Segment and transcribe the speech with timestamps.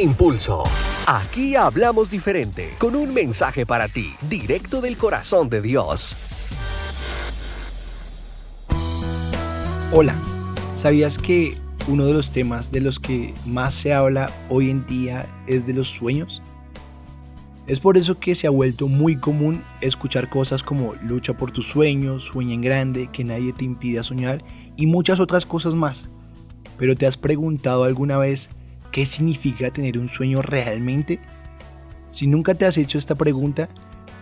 [0.00, 0.62] Impulso.
[1.06, 6.16] Aquí hablamos diferente, con un mensaje para ti, directo del corazón de Dios.
[9.90, 10.14] Hola,
[10.76, 11.56] ¿sabías que
[11.88, 15.72] uno de los temas de los que más se habla hoy en día es de
[15.72, 16.42] los sueños?
[17.66, 21.66] Es por eso que se ha vuelto muy común escuchar cosas como lucha por tus
[21.66, 24.44] sueños, sueña en grande, que nadie te impida soñar
[24.76, 26.08] y muchas otras cosas más.
[26.76, 28.50] Pero ¿te has preguntado alguna vez
[28.92, 31.20] ¿Qué significa tener un sueño realmente?
[32.10, 33.68] Si nunca te has hecho esta pregunta,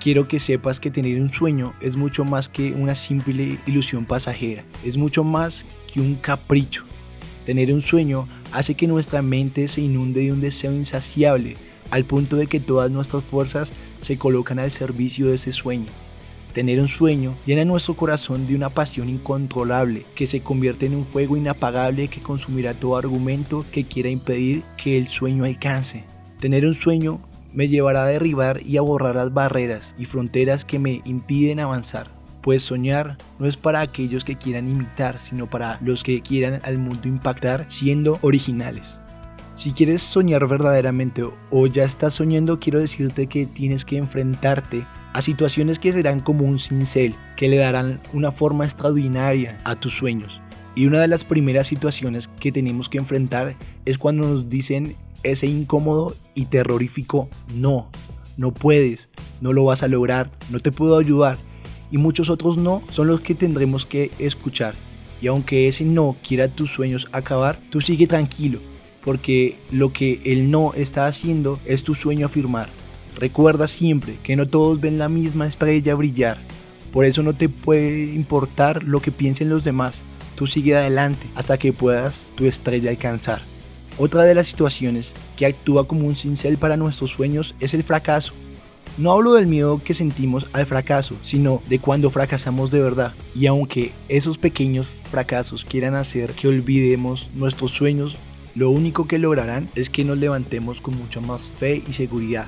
[0.00, 4.64] quiero que sepas que tener un sueño es mucho más que una simple ilusión pasajera,
[4.84, 6.84] es mucho más que un capricho.
[7.46, 11.56] Tener un sueño hace que nuestra mente se inunde de un deseo insaciable,
[11.90, 15.86] al punto de que todas nuestras fuerzas se colocan al servicio de ese sueño.
[16.52, 21.06] Tener un sueño llena nuestro corazón de una pasión incontrolable que se convierte en un
[21.06, 26.04] fuego inapagable que consumirá todo argumento que quiera impedir que el sueño alcance.
[26.40, 27.20] Tener un sueño
[27.52, 32.08] me llevará a derribar y a borrar las barreras y fronteras que me impiden avanzar.
[32.40, 36.78] Pues soñar no es para aquellos que quieran imitar, sino para los que quieran al
[36.78, 38.98] mundo impactar siendo originales.
[39.54, 45.22] Si quieres soñar verdaderamente o ya estás soñando, quiero decirte que tienes que enfrentarte a
[45.22, 50.40] situaciones que serán como un cincel, que le darán una forma extraordinaria a tus sueños.
[50.74, 55.46] Y una de las primeras situaciones que tenemos que enfrentar es cuando nos dicen ese
[55.46, 57.90] incómodo y terrorífico no,
[58.36, 61.36] no puedes, no lo vas a lograr, no te puedo ayudar.
[61.90, 64.74] Y muchos otros no son los que tendremos que escuchar.
[65.20, 68.60] Y aunque ese no quiera tus sueños acabar, tú sigue tranquilo,
[69.04, 72.68] porque lo que el no está haciendo es tu sueño afirmar.
[73.16, 76.38] Recuerda siempre que no todos ven la misma estrella brillar,
[76.92, 80.02] por eso no te puede importar lo que piensen los demás,
[80.34, 83.42] tú sigue adelante hasta que puedas tu estrella alcanzar.
[83.98, 88.32] Otra de las situaciones que actúa como un cincel para nuestros sueños es el fracaso.
[88.96, 93.14] No hablo del miedo que sentimos al fracaso, sino de cuando fracasamos de verdad.
[93.36, 98.16] Y aunque esos pequeños fracasos quieran hacer que olvidemos nuestros sueños,
[98.54, 102.46] lo único que lograrán es que nos levantemos con mucha más fe y seguridad,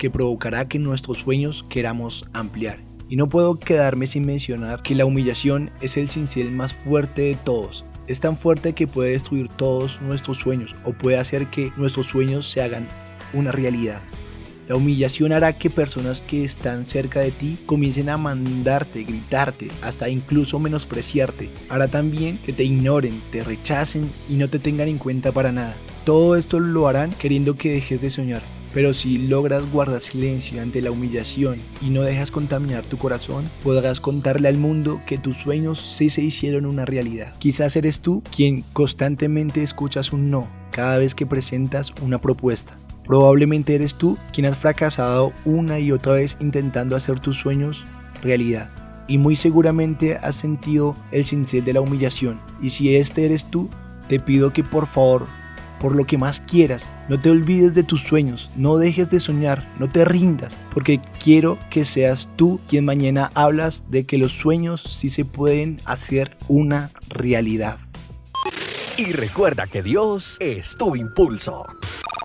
[0.00, 2.78] que provocará que nuestros sueños queramos ampliar.
[3.10, 7.34] Y no puedo quedarme sin mencionar que la humillación es el cincel más fuerte de
[7.34, 7.84] todos.
[8.06, 12.50] Es tan fuerte que puede destruir todos nuestros sueños o puede hacer que nuestros sueños
[12.50, 12.88] se hagan
[13.34, 14.00] una realidad.
[14.68, 20.08] La humillación hará que personas que están cerca de ti comiencen a mandarte, gritarte, hasta
[20.08, 21.50] incluso menospreciarte.
[21.68, 25.76] Hará también que te ignoren, te rechacen y no te tengan en cuenta para nada.
[26.06, 28.59] Todo esto lo harán queriendo que dejes de soñar.
[28.72, 34.00] Pero si logras guardar silencio ante la humillación y no dejas contaminar tu corazón, podrás
[34.00, 37.34] contarle al mundo que tus sueños sí se hicieron una realidad.
[37.38, 42.76] Quizás eres tú quien constantemente escuchas un no cada vez que presentas una propuesta.
[43.04, 47.84] Probablemente eres tú quien has fracasado una y otra vez intentando hacer tus sueños
[48.22, 48.70] realidad.
[49.08, 52.40] Y muy seguramente has sentido el cincel de la humillación.
[52.62, 53.68] Y si este eres tú,
[54.08, 55.26] te pido que por favor,
[55.80, 59.66] por lo que más quieras, no te olvides de tus sueños, no dejes de soñar,
[59.78, 64.82] no te rindas, porque quiero que seas tú quien mañana hablas de que los sueños
[64.82, 67.78] sí se pueden hacer una realidad.
[68.96, 71.64] Y recuerda que Dios es tu impulso.